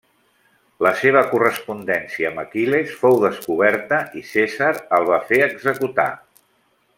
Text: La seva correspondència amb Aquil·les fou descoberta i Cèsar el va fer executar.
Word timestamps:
La 0.85 0.93
seva 1.01 1.19
correspondència 1.33 2.31
amb 2.31 2.41
Aquil·les 2.43 2.95
fou 3.03 3.19
descoberta 3.25 4.01
i 4.23 4.25
Cèsar 4.31 4.71
el 5.01 5.07
va 5.11 5.21
fer 5.29 5.41
executar. 5.51 6.09